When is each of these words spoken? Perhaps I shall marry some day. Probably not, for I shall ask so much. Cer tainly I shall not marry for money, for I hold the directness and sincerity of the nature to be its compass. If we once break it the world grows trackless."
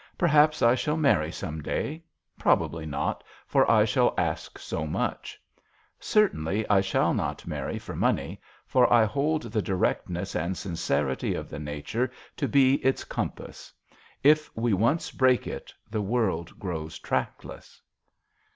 Perhaps 0.17 0.63
I 0.63 0.73
shall 0.73 0.97
marry 0.97 1.31
some 1.31 1.61
day. 1.61 2.01
Probably 2.39 2.87
not, 2.87 3.23
for 3.45 3.69
I 3.69 3.85
shall 3.85 4.15
ask 4.17 4.57
so 4.57 4.87
much. 4.87 5.39
Cer 5.99 6.27
tainly 6.29 6.65
I 6.71 6.81
shall 6.81 7.13
not 7.13 7.45
marry 7.45 7.77
for 7.77 7.95
money, 7.95 8.41
for 8.65 8.91
I 8.91 9.05
hold 9.05 9.43
the 9.51 9.61
directness 9.61 10.33
and 10.33 10.57
sincerity 10.57 11.35
of 11.35 11.49
the 11.51 11.59
nature 11.59 12.09
to 12.37 12.47
be 12.47 12.77
its 12.83 13.03
compass. 13.03 13.71
If 14.23 14.49
we 14.57 14.73
once 14.73 15.11
break 15.11 15.45
it 15.45 15.71
the 15.87 16.01
world 16.01 16.57
grows 16.57 16.97
trackless." 16.97 17.79